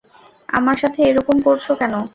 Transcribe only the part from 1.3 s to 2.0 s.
করছো কেন?